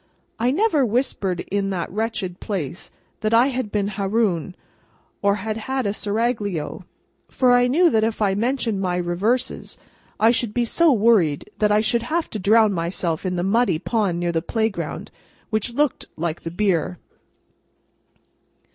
[0.39, 4.55] I never whispered in that wretched place that I had been Haroun,
[5.21, 6.85] or had had a Seraglio:
[7.29, 9.77] for, I knew that if I mentioned my reverses,
[10.19, 13.77] I should be so worried, that I should have to drown myself in the muddy
[13.77, 15.11] pond near the playground,
[15.51, 16.97] which looked like the beer.